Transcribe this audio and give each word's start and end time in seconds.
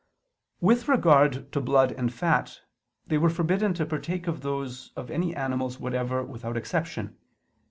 With 0.61 0.87
regard 0.87 1.51
to 1.51 1.61
blood 1.61 1.91
and 1.91 2.11
fat, 2.11 2.61
they 3.05 3.19
were 3.19 3.29
forbidden 3.29 3.75
to 3.75 3.85
partake 3.85 4.25
of 4.25 4.41
those 4.41 4.91
of 4.95 5.11
any 5.11 5.35
animals 5.35 5.79
whatever 5.79 6.23
without 6.23 6.57
exception. 6.57 7.19